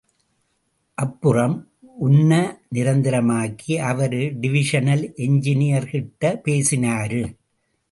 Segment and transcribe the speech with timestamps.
[0.93, 1.69] அப்புறம்,
[1.99, 2.59] உன்ன
[2.73, 7.35] நிரந்தரமாக்கி அவரு, டிவிஷனல் என்ஜினியர்கிட்ட பேசினாரு.